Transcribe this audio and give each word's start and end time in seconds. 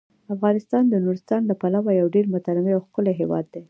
افغانستان 0.35 0.83
د 0.89 0.93
نورستان 1.03 1.41
له 1.49 1.55
پلوه 1.61 1.91
یو 1.99 2.07
ډیر 2.15 2.25
متنوع 2.33 2.73
او 2.75 2.85
ښکلی 2.87 3.13
هیواد 3.21 3.45
دی. 3.53 3.59